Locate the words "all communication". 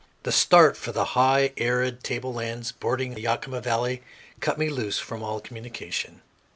5.21-6.23